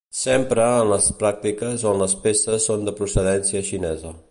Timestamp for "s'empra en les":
0.19-1.09